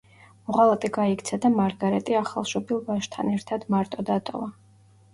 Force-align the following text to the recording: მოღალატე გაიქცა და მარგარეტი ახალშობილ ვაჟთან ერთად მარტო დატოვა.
მოღალატე 0.51 0.89
გაიქცა 0.95 1.39
და 1.43 1.53
მარგარეტი 1.59 2.19
ახალშობილ 2.23 2.83
ვაჟთან 2.91 3.33
ერთად 3.37 3.71
მარტო 3.79 4.11
დატოვა. 4.13 4.53